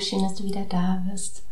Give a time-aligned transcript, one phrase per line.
[0.00, 1.44] Schön, dass du wieder da bist.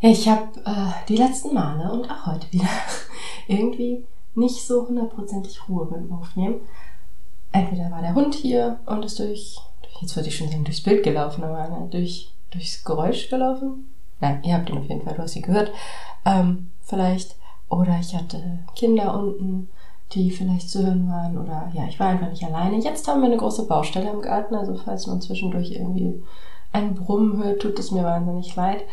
[0.00, 2.68] Ich habe äh, die letzten Male und auch heute wieder
[3.48, 4.04] irgendwie
[4.34, 6.60] nicht so hundertprozentig Ruhe beim Aufnehmen.
[7.52, 9.58] Entweder war der Hund hier und ist durch,
[10.00, 13.88] jetzt würde ich schon sagen, durchs Bild gelaufen, aber ne, durch, durchs Geräusch gelaufen.
[14.20, 15.72] Nein, ihr habt ihn auf jeden Fall, du hast sie gehört.
[16.24, 17.36] Ähm, vielleicht.
[17.68, 19.68] Oder ich hatte Kinder unten,
[20.12, 21.38] die vielleicht zu hören waren.
[21.38, 22.78] Oder ja, ich war einfach nicht alleine.
[22.78, 26.22] Jetzt haben wir eine große Baustelle im Garten, also falls man zwischendurch irgendwie
[26.72, 28.84] ein Brummen hört, tut es mir wahnsinnig leid.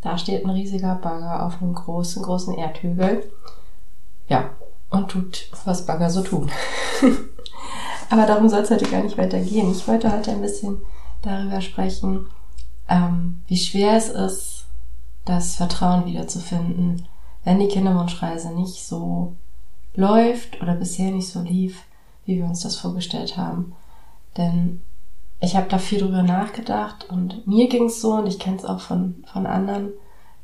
[0.00, 3.24] Da steht ein riesiger Bagger auf einem großen, großen Erdhügel.
[4.28, 4.50] Ja,
[4.90, 6.50] und tut, was Bagger so tun.
[8.10, 9.70] Aber darum soll es heute gar nicht weitergehen.
[9.70, 10.78] Ich wollte heute ein bisschen
[11.22, 12.26] darüber sprechen,
[12.88, 14.66] ähm, wie schwer es ist,
[15.24, 17.06] das Vertrauen wiederzufinden,
[17.44, 19.34] wenn die Kinderwunschreise nicht so
[19.94, 21.82] läuft oder bisher nicht so lief,
[22.26, 23.74] wie wir uns das vorgestellt haben.
[24.36, 24.82] Denn
[25.44, 28.64] ich habe da viel drüber nachgedacht und mir ging es so und ich kenne es
[28.64, 29.90] auch von, von anderen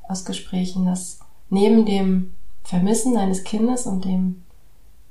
[0.08, 4.42] aus Gesprächen, dass neben dem Vermissen deines Kindes und dem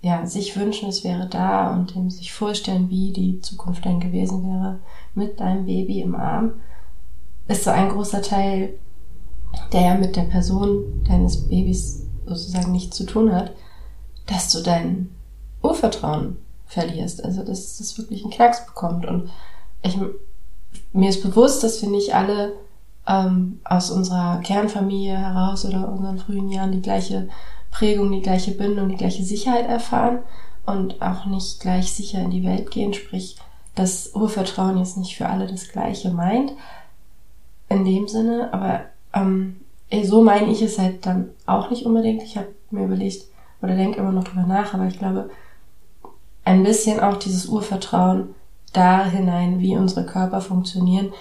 [0.01, 4.47] ja, sich wünschen, es wäre da und dem sich vorstellen, wie die Zukunft dann gewesen
[4.47, 4.79] wäre
[5.13, 6.53] mit deinem Baby im Arm,
[7.47, 8.75] ist so ein großer Teil,
[9.73, 13.51] der ja mit der Person deines Babys sozusagen nichts zu tun hat,
[14.27, 15.09] dass du dein
[15.61, 19.29] Urvertrauen verlierst, also dass das wirklich einen Knacks bekommt und
[19.81, 19.97] ich,
[20.93, 22.53] mir ist bewusst, dass wir nicht alle
[23.07, 27.29] ähm, aus unserer Kernfamilie heraus oder unseren frühen Jahren die gleiche
[27.71, 30.19] Prägung, die gleiche Bindung, die gleiche Sicherheit erfahren
[30.65, 32.93] und auch nicht gleich sicher in die Welt gehen.
[32.93, 33.37] Sprich,
[33.75, 36.53] das Urvertrauen jetzt nicht für alle das Gleiche meint.
[37.69, 38.81] In dem Sinne, aber
[39.13, 39.61] ähm,
[40.03, 42.23] so meine ich es halt dann auch nicht unbedingt.
[42.23, 43.25] Ich habe mir überlegt
[43.61, 45.29] oder denke immer noch drüber nach, aber ich glaube,
[46.45, 48.35] ein bisschen auch dieses Urvertrauen
[48.71, 51.11] da hinein, wie unsere Körper funktionieren,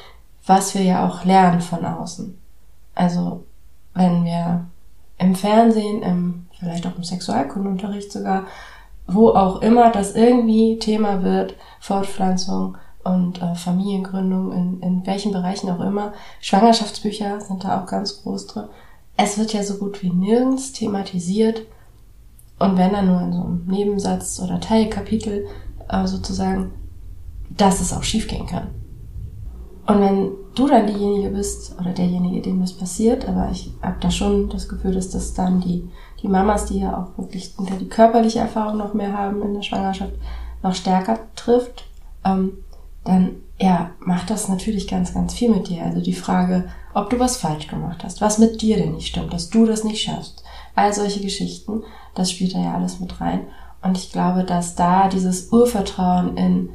[0.46, 2.38] was wir ja auch lernen von außen.
[2.94, 3.44] Also
[3.94, 4.66] wenn wir
[5.18, 8.44] im Fernsehen, im, vielleicht auch im Sexualkundenunterricht sogar,
[9.06, 15.70] wo auch immer das irgendwie Thema wird, Fortpflanzung und äh, Familiengründung, in, in welchen Bereichen
[15.70, 18.64] auch immer, Schwangerschaftsbücher sind da auch ganz groß drin.
[19.16, 21.62] Es wird ja so gut wie nirgends thematisiert
[22.58, 25.46] und wenn dann nur in so einem Nebensatz oder Teilkapitel
[25.88, 26.72] äh, sozusagen
[27.50, 28.68] dass es auch schiefgehen kann.
[29.86, 34.10] Und wenn du dann diejenige bist oder derjenige, dem das passiert, aber ich habe da
[34.10, 35.88] schon das Gefühl, dass das dann die,
[36.22, 40.12] die Mamas, die ja auch wirklich die körperliche Erfahrung noch mehr haben in der Schwangerschaft,
[40.62, 41.86] noch stärker trifft,
[42.24, 42.52] ähm,
[43.04, 45.82] dann ja, macht das natürlich ganz, ganz viel mit dir.
[45.82, 49.32] Also die Frage, ob du was falsch gemacht hast, was mit dir denn nicht stimmt,
[49.32, 50.44] dass du das nicht schaffst.
[50.74, 51.82] All solche Geschichten,
[52.14, 53.40] das spielt da ja alles mit rein.
[53.82, 56.70] Und ich glaube, dass da dieses Urvertrauen in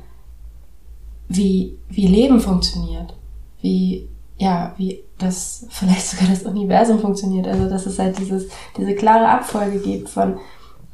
[1.27, 3.13] wie, wie Leben funktioniert,
[3.61, 4.07] wie,
[4.37, 7.47] ja, wie das, vielleicht sogar das Universum funktioniert.
[7.47, 8.47] Also, dass es halt dieses,
[8.77, 10.37] diese klare Abfolge gibt von,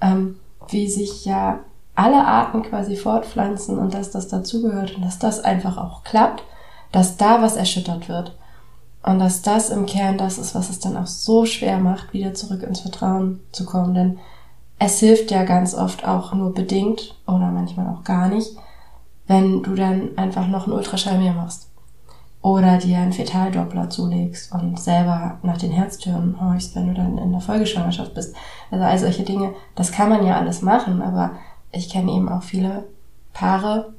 [0.01, 0.38] ähm,
[0.69, 1.59] wie sich ja
[1.95, 6.44] alle Arten quasi fortpflanzen und dass das dazugehört und dass das einfach auch klappt,
[6.91, 8.38] dass da was erschüttert wird.
[9.03, 12.34] Und dass das im Kern das ist, was es dann auch so schwer macht, wieder
[12.34, 13.94] zurück ins Vertrauen zu kommen.
[13.94, 14.19] Denn
[14.78, 18.56] es hilft ja ganz oft auch nur bedingt oder manchmal auch gar nicht,
[19.29, 21.69] wenn du dann einfach noch einen Ultraschall mehr machst.
[22.42, 27.31] Oder dir einen Fetaldoppler zulegst und selber nach den Herztüren horchst, wenn du dann in
[27.31, 28.36] der Folgeschwangerschaft bist.
[28.71, 31.33] Also all solche Dinge, das kann man ja alles machen, aber
[31.71, 32.86] ich kenne eben auch viele
[33.31, 33.94] Paare,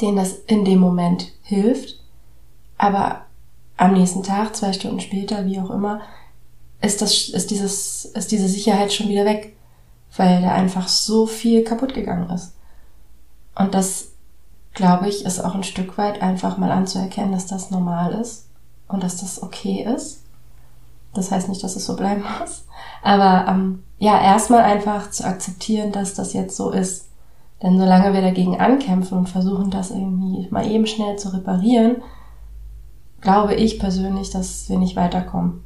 [0.00, 2.00] denen das in dem Moment hilft,
[2.78, 3.26] aber
[3.76, 6.00] am nächsten Tag, zwei Stunden später, wie auch immer,
[6.80, 9.56] ist das, ist dieses, ist diese Sicherheit schon wieder weg,
[10.16, 12.54] weil da einfach so viel kaputt gegangen ist.
[13.54, 14.07] Und das
[14.78, 18.46] glaube ich, ist auch ein Stück weit einfach mal anzuerkennen, dass das normal ist
[18.86, 20.22] und dass das okay ist.
[21.14, 22.64] Das heißt nicht, dass es so bleiben muss.
[23.02, 27.08] Aber ähm, ja, erstmal einfach zu akzeptieren, dass das jetzt so ist.
[27.60, 31.96] Denn solange wir dagegen ankämpfen und versuchen, das irgendwie mal eben schnell zu reparieren,
[33.20, 35.64] glaube ich persönlich, dass wir nicht weiterkommen.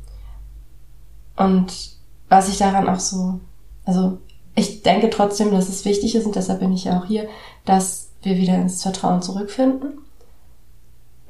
[1.37, 1.97] Und
[2.31, 3.41] was ich daran auch so,
[3.85, 4.17] also
[4.55, 7.29] ich denke trotzdem, dass es wichtig ist und deshalb bin ich ja auch hier,
[7.67, 9.99] dass wir wieder ins Vertrauen zurückfinden.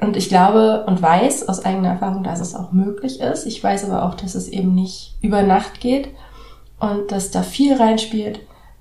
[0.01, 3.47] Und ich glaube und weiß aus eigener Erfahrung, dass es auch möglich ist.
[3.47, 6.09] Ich weiß aber auch, dass es eben nicht über Nacht geht
[6.81, 8.41] und dass da viel reinspielt,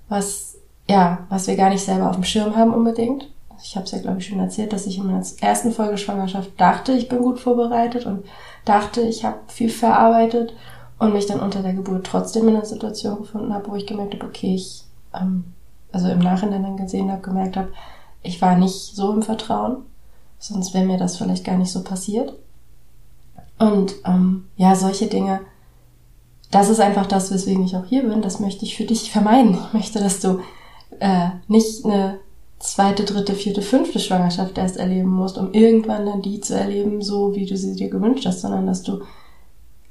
[0.10, 0.52] was
[0.90, 3.30] ja, was wir gar nicht selber auf dem Schirm haben unbedingt.
[3.64, 6.60] Ich habe es ja, glaube ich, schon erzählt, dass ich in meiner ersten Folge Schwangerschaft
[6.60, 8.26] dachte, ich bin gut vorbereitet und
[8.66, 10.54] dachte, ich habe viel verarbeitet
[10.98, 14.16] und mich dann unter der Geburt trotzdem in einer Situation gefunden habe, wo ich gemerkt
[14.16, 14.84] habe, okay, ich,
[15.14, 15.46] ähm,
[15.92, 17.70] also im Nachhinein dann gesehen habe, gemerkt habe,
[18.24, 19.78] ich war nicht so im Vertrauen,
[20.40, 22.34] sonst wäre mir das vielleicht gar nicht so passiert.
[23.60, 25.42] Und ähm, ja, solche Dinge,
[26.50, 28.22] das ist einfach das, weswegen ich auch hier bin.
[28.22, 29.58] Das möchte ich für dich vermeiden.
[29.68, 30.40] Ich möchte, dass du
[31.00, 32.20] äh, nicht eine
[32.60, 37.36] zweite, dritte, vierte, fünfte Schwangerschaft erst erleben musst, um irgendwann dann die zu erleben, so
[37.36, 39.02] wie du sie dir gewünscht hast, sondern dass du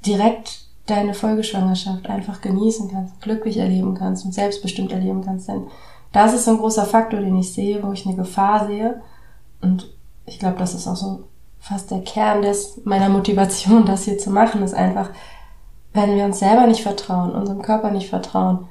[0.05, 5.47] direkt deine Folgeschwangerschaft einfach genießen kannst, glücklich erleben kannst und selbstbestimmt erleben kannst.
[5.47, 5.63] Denn
[6.11, 9.01] das ist so ein großer Faktor, den ich sehe, wo ich eine Gefahr sehe.
[9.61, 9.87] Und
[10.25, 11.23] ich glaube, das ist auch so
[11.59, 15.09] fast der Kern des, meiner Motivation, das hier zu machen, ist einfach,
[15.93, 18.67] wenn wir uns selber nicht vertrauen, unserem Körper nicht vertrauen.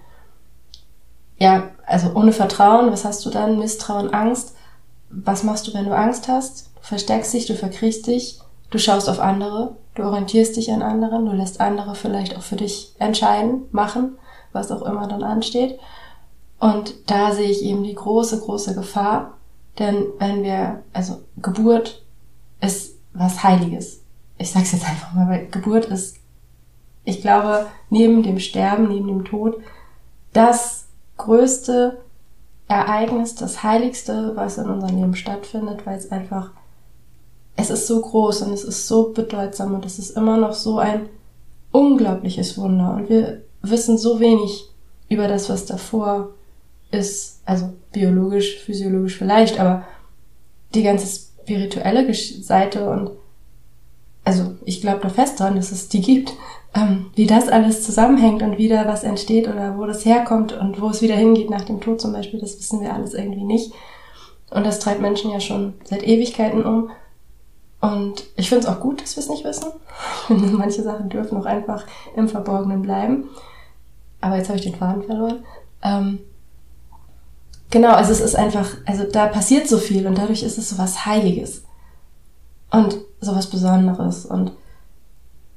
[1.39, 3.59] Ja, also ohne Vertrauen, was hast du dann?
[3.59, 4.55] Misstrauen, Angst.
[5.11, 6.71] Was machst du, wenn du Angst hast?
[6.77, 8.41] Du versteckst dich, du verkriechst dich,
[8.71, 12.57] du schaust auf andere, Du orientierst dich an anderen, du lässt andere vielleicht auch für
[12.57, 14.19] dich entscheiden, machen,
[14.53, 15.79] was auch immer dann ansteht.
[16.61, 19.39] Und da sehe ich eben die große, große Gefahr,
[19.79, 22.05] denn wenn wir, also Geburt
[22.61, 24.03] ist was Heiliges.
[24.39, 26.19] Ich sag's jetzt einfach mal, weil Geburt ist,
[27.05, 29.57] ich glaube, neben dem Sterben, neben dem Tod,
[30.33, 30.87] das
[31.17, 32.01] größte
[32.69, 36.51] Ereignis, das Heiligste, was in unserem Leben stattfindet, weil es einfach
[37.61, 40.79] es ist so groß und es ist so bedeutsam und es ist immer noch so
[40.79, 41.09] ein
[41.73, 44.69] unglaubliches Wunder und wir wissen so wenig
[45.09, 46.31] über das, was davor
[46.91, 49.85] ist, also biologisch, physiologisch vielleicht, aber
[50.75, 53.11] die ganze spirituelle Seite und
[54.25, 56.35] also ich glaube da fest dran, dass es die gibt,
[56.75, 60.81] ähm, wie das alles zusammenhängt und wie da was entsteht oder wo das herkommt und
[60.81, 63.73] wo es wieder hingeht nach dem Tod zum Beispiel, das wissen wir alles irgendwie nicht.
[64.51, 66.91] Und das treibt Menschen ja schon seit Ewigkeiten um.
[67.81, 69.71] Und ich finde es auch gut, dass wir es nicht wissen.
[70.29, 73.31] Manche Sachen dürfen auch einfach im Verborgenen bleiben.
[74.21, 75.45] Aber jetzt habe ich den Faden verloren.
[75.83, 76.19] Ähm,
[77.71, 80.79] genau, also es ist einfach, also da passiert so viel und dadurch ist es so
[80.79, 81.65] was Heiliges.
[82.71, 84.27] Und so was Besonderes.
[84.27, 84.53] Und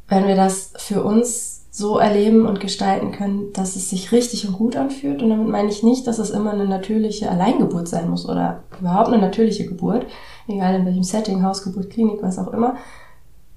[0.08, 4.54] wenn wir das für uns so erleben und gestalten können, dass es sich richtig und
[4.54, 8.28] gut anfühlt, und damit meine ich nicht, dass es immer eine natürliche Alleingeburt sein muss
[8.28, 10.06] oder überhaupt eine natürliche Geburt,
[10.48, 12.76] egal in welchem Setting, Hausgeburt, Klinik, was auch immer.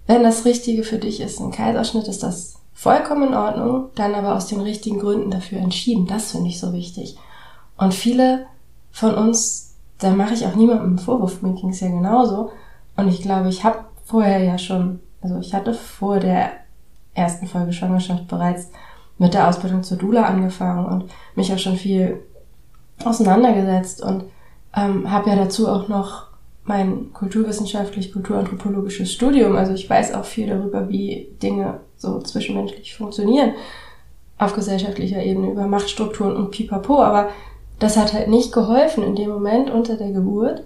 [0.06, 4.34] Wenn das Richtige für dich ist, ein Kaiserschnitt, ist das vollkommen in Ordnung, dann aber
[4.34, 6.06] aus den richtigen Gründen dafür entschieden.
[6.06, 7.16] Das finde ich so wichtig.
[7.76, 8.46] Und viele
[8.90, 12.50] von uns, da mache ich auch niemandem einen Vorwurf, mir ging es ja genauso.
[12.96, 16.52] Und ich glaube, ich habe vorher ja schon, also ich hatte vor der
[17.14, 18.70] ersten Folge Schwangerschaft bereits
[19.18, 22.22] mit der Ausbildung zur Dula angefangen und mich auch schon viel
[23.04, 24.24] auseinandergesetzt und
[24.74, 26.26] ähm, habe ja dazu auch noch
[26.64, 29.56] mein kulturwissenschaftlich-kulturanthropologisches Studium.
[29.56, 33.52] Also ich weiß auch viel darüber, wie Dinge so zwischenmenschlich funktionieren
[34.38, 37.02] auf gesellschaftlicher Ebene über Machtstrukturen und Pipapo.
[37.02, 37.28] Aber
[37.78, 40.62] das hat halt nicht geholfen in dem Moment unter der Geburt,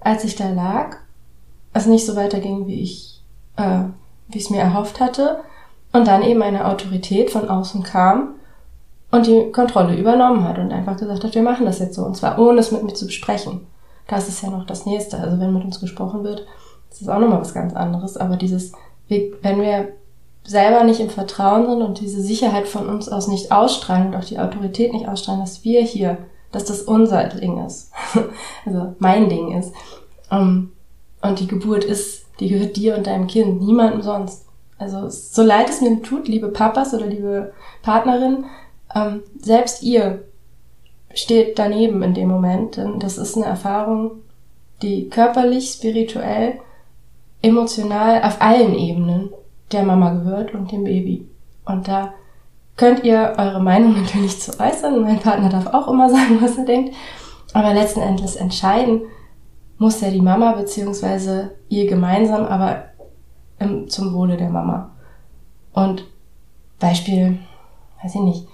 [0.00, 0.96] als ich da lag,
[1.72, 3.22] es nicht so weiterging, wie ich,
[3.56, 3.84] äh,
[4.28, 5.40] wie ich es mir erhofft hatte.
[5.92, 8.34] Und dann eben eine Autorität von außen kam
[9.12, 12.04] und die Kontrolle übernommen hat und einfach gesagt hat, wir machen das jetzt so.
[12.04, 13.60] Und zwar ohne es mit mir zu besprechen
[14.06, 15.18] das ist ja noch das Nächste.
[15.18, 16.46] Also wenn mit uns gesprochen wird,
[16.90, 18.16] das ist auch nochmal was ganz anderes.
[18.16, 18.72] Aber dieses,
[19.08, 19.92] wenn wir
[20.44, 24.24] selber nicht im Vertrauen sind und diese Sicherheit von uns aus nicht ausstrahlen und auch
[24.24, 26.18] die Autorität nicht ausstrahlen, dass wir hier,
[26.54, 27.90] dass das unser Ding ist,
[28.64, 29.72] also mein Ding ist.
[30.30, 30.72] Um,
[31.20, 34.46] und die Geburt ist, die gehört dir und deinem Kind, niemandem sonst.
[34.78, 38.44] Also so leid es mir tut, liebe Papas oder liebe Partnerin,
[38.94, 40.24] ähm, selbst ihr
[41.14, 44.22] steht daneben in dem Moment, denn das ist eine Erfahrung,
[44.82, 46.58] die körperlich, spirituell,
[47.42, 49.30] emotional auf allen Ebenen
[49.72, 51.26] der Mama gehört und dem Baby.
[51.64, 52.14] Und da
[52.76, 55.02] könnt ihr eure Meinung natürlich zu äußern.
[55.02, 56.94] Mein Partner darf auch immer sagen, was er denkt.
[57.52, 59.02] Aber letzten Endes entscheiden
[59.78, 62.84] muss ja die Mama beziehungsweise ihr gemeinsam, aber
[63.58, 64.90] im, zum Wohle der Mama.
[65.72, 66.06] Und
[66.78, 67.38] Beispiel,
[68.02, 68.48] weiß ich nicht,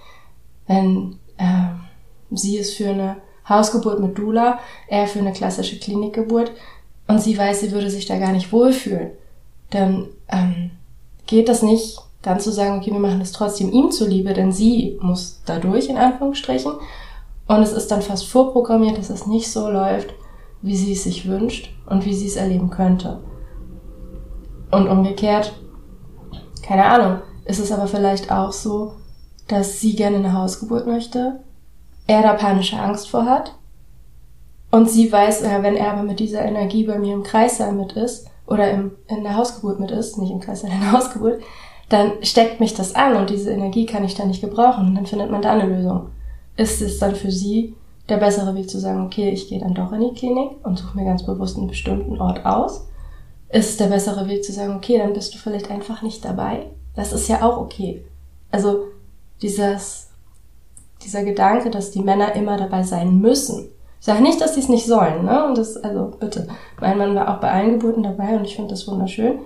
[0.67, 1.81] wenn äh,
[2.31, 6.51] Sie ist für eine Hausgeburt mit Dula, er für eine klassische Klinikgeburt
[7.07, 9.11] und sie weiß, sie würde sich da gar nicht wohlfühlen.
[9.69, 10.71] Dann ähm,
[11.27, 14.99] geht das nicht dann zu sagen, okay, wir machen das trotzdem ihm zuliebe, denn sie
[15.01, 16.73] muss dadurch, in Anführungsstrichen.
[17.47, 20.13] Und es ist dann fast vorprogrammiert, dass es nicht so läuft,
[20.61, 23.19] wie sie es sich wünscht und wie sie es erleben könnte.
[24.71, 25.53] Und umgekehrt,
[26.61, 28.93] keine Ahnung, ist es aber vielleicht auch so,
[29.47, 31.41] dass sie gerne eine Hausgeburt möchte,
[32.07, 33.55] er da panische Angst vor hat
[34.71, 38.27] und sie weiß, wenn er aber mit dieser Energie bei mir im Kreissaal mit ist
[38.47, 41.41] oder im, in der Hausgeburt mit ist, nicht im Kreissaal, in der Hausgeburt,
[41.91, 45.05] dann steckt mich das an und diese Energie kann ich dann nicht gebrauchen und dann
[45.05, 46.07] findet man da eine Lösung.
[46.55, 47.75] Ist es dann für sie
[48.07, 50.97] der bessere Weg zu sagen, okay, ich gehe dann doch in die Klinik und suche
[50.97, 52.87] mir ganz bewusst einen bestimmten Ort aus?
[53.49, 56.67] Ist es der bessere Weg zu sagen, okay, dann bist du vielleicht einfach nicht dabei?
[56.95, 58.05] Das ist ja auch okay.
[58.51, 58.85] Also
[59.41, 60.09] dieses,
[61.03, 63.67] dieser Gedanke, dass die Männer immer dabei sein müssen.
[63.99, 65.45] Ich sage nicht, dass sie es nicht sollen, ne?
[65.45, 66.47] Und das, also bitte.
[66.79, 69.39] Mein Mann war auch bei allen Geburten dabei und ich finde das wunderschön.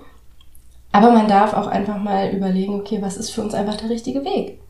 [0.96, 4.24] Aber man darf auch einfach mal überlegen, okay, was ist für uns einfach der richtige
[4.24, 4.62] Weg?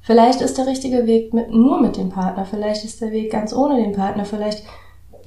[0.00, 3.52] Vielleicht ist der richtige Weg mit, nur mit dem Partner, vielleicht ist der Weg ganz
[3.52, 4.64] ohne den Partner, vielleicht,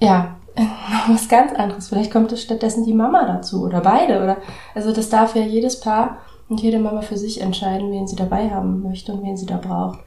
[0.01, 1.88] ja, noch was ganz anderes.
[1.88, 4.35] Vielleicht kommt es stattdessen die Mama dazu oder beide oder,
[4.75, 6.17] also das darf ja jedes Paar
[6.50, 9.55] und jede Mama für sich entscheiden, wen sie dabei haben möchte und wen sie da
[9.55, 10.00] braucht.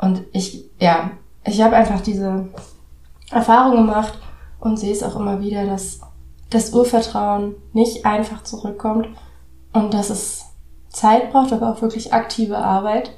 [0.00, 1.12] Und ich, ja,
[1.44, 2.48] ich habe einfach diese
[3.30, 4.18] Erfahrung gemacht
[4.58, 6.00] und sehe es auch immer wieder, dass
[6.50, 9.06] das Urvertrauen nicht einfach zurückkommt
[9.72, 10.46] und dass es
[10.88, 13.12] Zeit braucht, aber auch wirklich aktive Arbeit,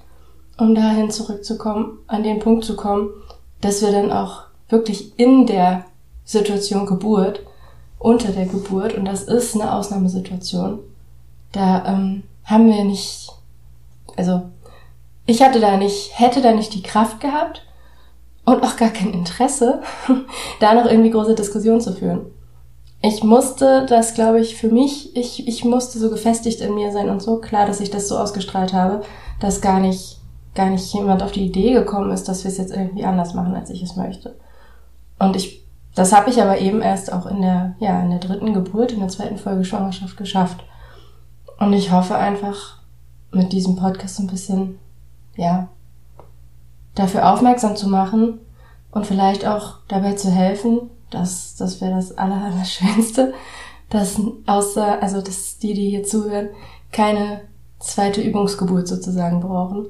[0.58, 3.10] um dahin zurückzukommen, an den Punkt zu kommen,
[3.60, 5.84] dass wir dann auch wirklich in der
[6.24, 7.40] Situation Geburt,
[7.98, 10.80] unter der Geburt, und das ist eine Ausnahmesituation,
[11.52, 13.30] da ähm, haben wir nicht,
[14.16, 14.42] also
[15.26, 17.62] ich hatte da nicht, hätte da nicht die Kraft gehabt
[18.44, 19.82] und auch gar kein Interesse,
[20.60, 22.26] da noch irgendwie große Diskussionen zu führen.
[23.02, 27.10] Ich musste das, glaube ich, für mich, ich, ich musste so gefestigt in mir sein
[27.10, 29.02] und so klar, dass ich das so ausgestrahlt habe,
[29.40, 30.20] dass gar nicht,
[30.54, 33.54] gar nicht jemand auf die Idee gekommen ist, dass wir es jetzt irgendwie anders machen,
[33.54, 34.36] als ich es möchte.
[35.18, 35.64] Und ich,
[35.96, 39.00] das habe ich aber eben erst auch in der, ja, in der dritten Geburt, in
[39.00, 40.62] der zweiten Folge Schwangerschaft geschafft.
[41.58, 42.82] Und ich hoffe einfach,
[43.32, 44.78] mit diesem Podcast ein bisschen,
[45.36, 45.68] ja,
[46.94, 48.38] dafür aufmerksam zu machen
[48.90, 53.34] und vielleicht auch dabei zu helfen, dass, das wäre das Allerschönste,
[53.90, 56.48] dass außer, also dass die, die hier zuhören,
[56.90, 57.42] keine
[57.78, 59.86] zweite Übungsgeburt sozusagen brauchen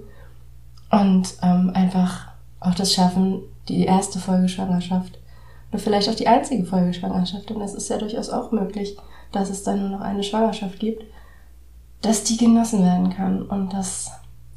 [0.90, 2.28] und ähm, einfach
[2.60, 5.18] auch das schaffen, die erste Folge Schwangerschaft
[5.70, 8.96] oder vielleicht auch die einzige Folge Schwangerschaft, denn das ist ja durchaus auch möglich,
[9.30, 11.04] dass es dann nur noch eine Schwangerschaft gibt,
[12.02, 14.10] dass die genossen werden kann und dass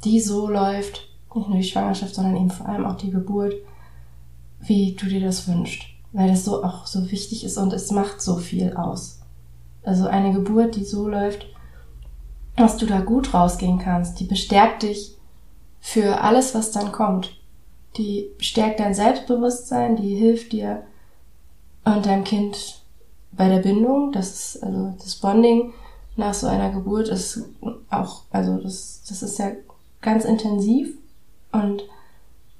[0.04, 3.54] die so läuft, nicht nur die Schwangerschaft, sondern eben vor allem auch die Geburt,
[4.60, 5.84] wie du dir das wünschst.
[6.16, 9.20] Weil das so auch so wichtig ist und es macht so viel aus.
[9.82, 11.46] Also eine Geburt, die so läuft,
[12.56, 15.14] dass du da gut rausgehen kannst, die bestärkt dich
[15.78, 17.38] für alles, was dann kommt.
[17.98, 20.84] Die stärkt dein Selbstbewusstsein, die hilft dir
[21.84, 22.80] und deinem Kind
[23.32, 25.74] bei der Bindung, das ist also das Bonding,
[26.16, 27.44] nach so einer Geburt ist
[27.90, 29.50] auch, also das, das ist ja
[30.00, 30.96] ganz intensiv
[31.52, 31.82] und,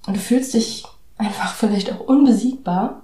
[0.07, 0.85] und du fühlst dich
[1.17, 3.01] einfach vielleicht auch unbesiegbar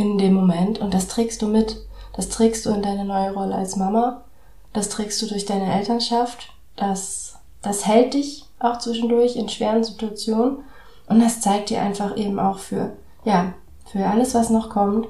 [0.00, 1.76] in dem Moment und das trägst du mit.
[2.14, 4.24] Das trägst du in deine neue Rolle als Mama.
[4.72, 6.54] Das trägst du durch deine Elternschaft.
[6.74, 10.64] Das, das hält dich auch zwischendurch in schweren Situationen
[11.06, 13.52] und das zeigt dir einfach eben auch für, ja,
[13.92, 15.06] für alles, was noch kommt,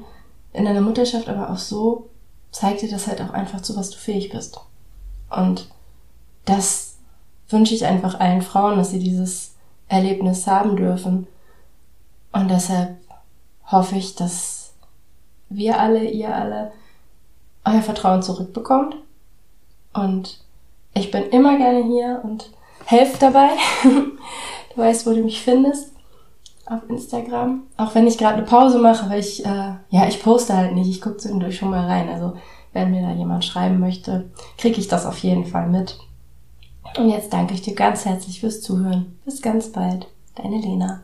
[0.52, 2.08] in deiner Mutterschaft aber auch so,
[2.50, 4.58] zeigt dir das halt auch einfach zu, was du fähig bist.
[5.30, 5.70] Und
[6.46, 6.96] das
[7.48, 9.54] wünsche ich einfach allen Frauen, dass sie dieses
[9.86, 11.28] Erlebnis haben dürfen.
[12.32, 12.96] Und deshalb
[13.66, 14.59] hoffe ich, dass
[15.50, 16.72] wir alle, ihr alle,
[17.64, 18.96] euer Vertrauen zurückbekommt.
[19.92, 20.40] Und
[20.94, 22.50] ich bin immer gerne hier und
[22.86, 23.50] helfe dabei.
[23.82, 25.92] du weißt, wo du mich findest.
[26.66, 27.64] Auf Instagram.
[27.76, 30.88] Auch wenn ich gerade eine Pause mache, weil ich, äh, ja, ich poste halt nicht.
[30.88, 32.08] Ich gucke zwischendurch schon mal rein.
[32.08, 32.34] Also
[32.72, 35.98] wenn mir da jemand schreiben möchte, kriege ich das auf jeden Fall mit.
[36.96, 39.18] Und jetzt danke ich dir ganz herzlich fürs Zuhören.
[39.24, 40.06] Bis ganz bald.
[40.36, 41.02] Deine Lena.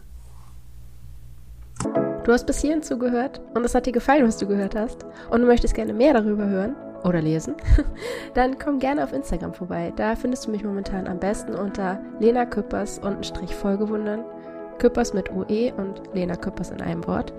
[2.26, 5.42] Du hast bis hierhin zugehört und es hat dir gefallen, was du gehört hast und
[5.42, 7.54] du möchtest gerne mehr darüber hören oder lesen,
[8.34, 9.92] dann komm gerne auf Instagram vorbei.
[9.94, 14.24] Da findest du mich momentan am besten unter Lena Küppers und Strich Folgewundern.
[14.80, 17.32] Küppers mit OE und Lena Küppers in einem Wort.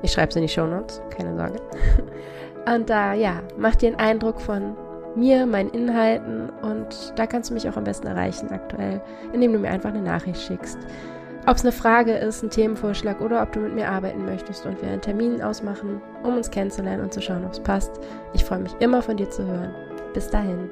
[0.00, 1.60] Ich schreibe es in die Show Notes, keine Sorge.
[2.74, 4.74] Und da, ja, mach dir einen Eindruck von
[5.16, 9.02] mir, meinen Inhalten und da kannst du mich auch am besten erreichen aktuell,
[9.34, 10.78] indem du mir einfach eine Nachricht schickst.
[11.46, 14.80] Ob es eine Frage ist, ein Themenvorschlag oder ob du mit mir arbeiten möchtest und
[14.80, 18.00] wir einen Termin ausmachen, um uns kennenzulernen und zu schauen, ob es passt.
[18.32, 19.74] Ich freue mich immer von dir zu hören.
[20.14, 20.70] Bis dahin.